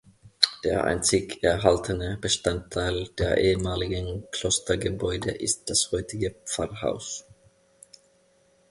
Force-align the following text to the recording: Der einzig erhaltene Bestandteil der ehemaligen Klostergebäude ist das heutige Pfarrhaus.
Der 0.63 0.85
einzig 0.85 1.43
erhaltene 1.43 2.17
Bestandteil 2.19 3.09
der 3.19 3.37
ehemaligen 3.37 4.23
Klostergebäude 4.31 5.29
ist 5.29 5.69
das 5.69 5.91
heutige 5.91 6.35
Pfarrhaus. 6.43 7.25